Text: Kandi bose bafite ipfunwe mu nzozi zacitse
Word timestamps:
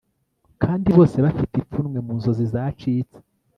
Kandi 0.63 0.87
bose 0.97 1.17
bafite 1.25 1.53
ipfunwe 1.57 1.97
mu 2.05 2.13
nzozi 2.17 2.43
zacitse 2.53 3.17